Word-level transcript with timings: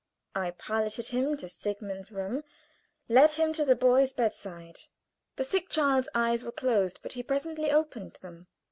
I 0.33 0.49
piloted 0.49 1.09
him 1.09 1.37
to 1.37 1.47
Sigmund's 1.47 2.11
room; 2.11 2.43
led 3.07 3.29
him 3.33 3.53
to 3.53 3.63
the 3.63 3.75
boy's 3.75 4.13
bedside. 4.13 4.79
The 5.35 5.43
sick 5.43 5.69
child's 5.69 6.09
eyes 6.15 6.43
were 6.43 6.51
closed, 6.51 6.99
but 7.03 7.13
he 7.13 7.21
presently 7.21 7.69
opened 7.69 8.13
them. 8.19 8.47